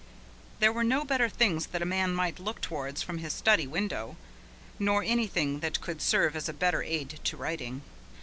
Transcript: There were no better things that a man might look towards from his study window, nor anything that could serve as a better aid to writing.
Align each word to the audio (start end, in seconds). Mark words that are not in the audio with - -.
There 0.59 0.73
were 0.73 0.83
no 0.83 1.05
better 1.05 1.29
things 1.29 1.67
that 1.67 1.83
a 1.83 1.85
man 1.85 2.15
might 2.15 2.39
look 2.39 2.59
towards 2.59 3.03
from 3.03 3.19
his 3.19 3.33
study 3.33 3.67
window, 3.67 4.17
nor 4.79 5.03
anything 5.03 5.59
that 5.59 5.79
could 5.79 6.01
serve 6.01 6.35
as 6.35 6.49
a 6.49 6.53
better 6.53 6.81
aid 6.81 7.19
to 7.23 7.37
writing. 7.37 7.83